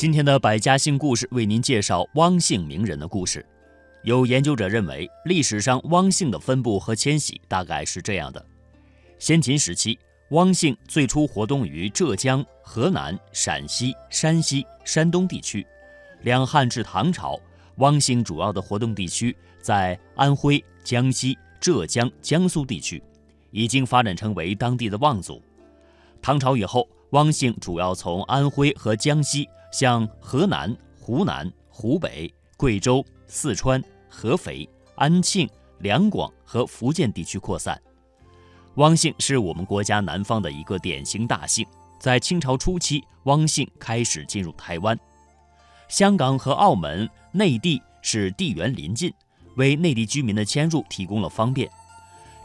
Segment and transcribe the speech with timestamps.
[0.00, 3.44] 今天的百家姓故事为您介绍汪姓名人的故事。
[4.02, 8.42] 有研究者认为，历史上汪姓的分布和迁徙大概是这样的：
[9.18, 9.98] 先秦时期，
[10.30, 15.62] 汪姓最初活动于浙江、河南、陕西、山西、山东地区；
[16.22, 17.38] 两汉至唐朝，
[17.76, 23.02] 汪姓主要的活动地区在安徽、江西、浙江、江苏地区，
[23.50, 25.42] 已经发展成为当地的望族。
[26.22, 37.80] 唐朝以后，汪姓主要从安徽和江西向河南、湖南、湖北、贵州、四川、合肥、安庆、两广和福建地区扩散。
[38.76, 41.66] 汪姓是我们国家南方的一个典型大姓。
[41.98, 44.98] 在清朝初期，汪姓开始进入台湾。
[45.88, 49.12] 香港和澳门、内地是地缘邻近，
[49.56, 51.70] 为内地居民的迁入提供了方便。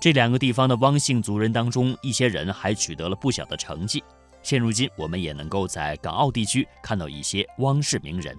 [0.00, 4.02] 这两个地方的汪姓族人当中，一些人还取得了不小的成绩。
[4.44, 8.36] 现如今，我们也能够在港澳地区看到一些汪氏名人。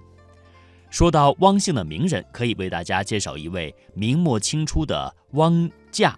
[0.88, 6.14] 说到汪姓的名人，可以为大家介绍一位明末清初的汪稼。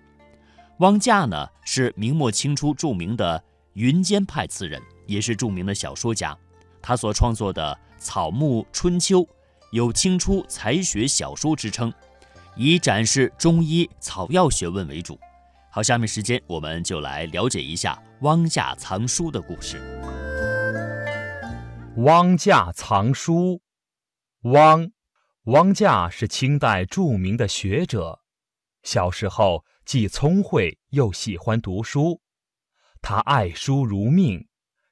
[0.80, 6.36] 汪稼呢是明末清初著名的云间派词人，也是著名的小说家。
[6.82, 9.20] 他所创作的《草木春秋》
[9.72, 11.90] 有清初才学小说之称，
[12.56, 15.18] 以展示中医草药学问为主。
[15.70, 19.78] 好，下面时间我们就来了解一下汪稼藏书的故事。
[21.98, 23.60] 汪稼藏书，
[24.42, 24.90] 汪，
[25.44, 28.20] 汪稼是清代著名的学者。
[28.82, 32.22] 小时候既聪慧又喜欢读书，
[33.02, 34.48] 他爱书如命，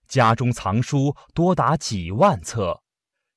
[0.07, 2.83] 家中藏书多达几万册。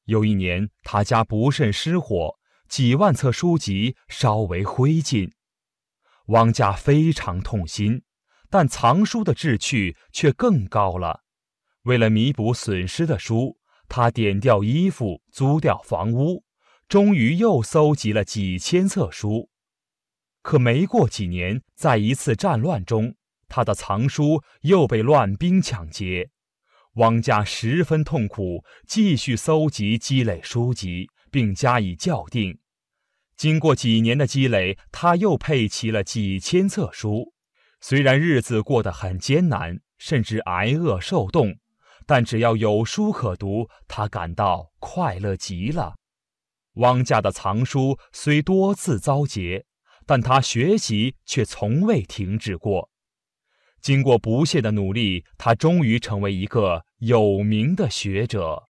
[0.05, 5.31] 有一年，他家不慎失火，几万册书籍烧为灰烬。
[6.29, 8.03] 汪家非常痛心，
[8.49, 11.23] 但藏书的志趣却更高了。
[11.83, 16.43] 为了弥补损失的书，他点掉衣服，租掉房屋，
[16.87, 19.49] 终于又搜集了几千册书。
[20.43, 23.15] 可没过几年，在一次战乱中，
[23.47, 26.29] 他的藏书又被乱兵抢劫。
[26.95, 32.59] 汪家十分痛苦，继续搜集积累书籍，并加以校订。
[33.39, 37.31] 经过几年的积累，他又配齐了几千册书。
[37.79, 41.55] 虽然日子过得很艰难，甚至挨饿受冻，
[42.05, 45.95] 但只要有书可读，他感到快乐极了。
[46.73, 49.65] 汪家的藏书虽多次遭劫，
[50.05, 52.89] 但他学习却从未停止过。
[53.79, 58.68] 经过不懈的努力，他终于成为一个有名的学者。